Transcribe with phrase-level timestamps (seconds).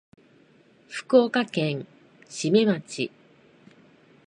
[0.89, 1.85] 福岡県
[2.27, 3.11] 志免町